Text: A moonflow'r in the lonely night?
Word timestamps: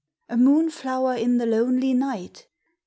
A 0.29 0.35
moonflow'r 0.35 1.15
in 1.21 1.37
the 1.37 1.45
lonely 1.45 1.93
night? 1.93 2.47